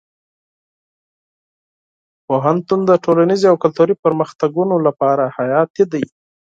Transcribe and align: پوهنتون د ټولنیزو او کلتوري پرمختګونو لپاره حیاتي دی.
پوهنتون 2.25 2.79
د 2.89 2.91
ټولنیزو 3.03 3.45
او 3.51 3.55
کلتوري 3.63 3.95
پرمختګونو 4.03 4.75
لپاره 4.87 5.23
حیاتي 5.37 5.83
دی. 5.91 6.03